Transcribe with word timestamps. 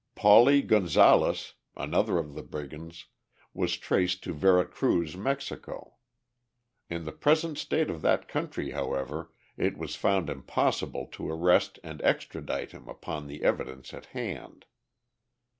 Pauli 0.15 0.63
Gonzales, 0.63 1.53
another 1.77 2.17
of 2.17 2.33
the 2.33 2.41
brigands, 2.41 3.05
was 3.53 3.77
traced 3.77 4.23
to 4.23 4.33
Vera 4.33 4.65
Cruz, 4.65 5.15
Mexico. 5.15 5.97
In 6.89 7.05
the 7.05 7.11
present 7.11 7.59
state 7.59 7.87
of 7.91 8.01
that 8.01 8.27
country, 8.27 8.71
however, 8.71 9.31
it 9.57 9.77
was 9.77 9.95
found 9.95 10.27
impossible 10.27 11.05
to 11.11 11.29
arrest 11.29 11.77
and 11.83 12.01
extradite 12.01 12.71
him 12.71 12.87
upon 12.89 13.27
the 13.27 13.43
evidence 13.43 13.93
at 13.93 14.07
hand. 14.07 14.65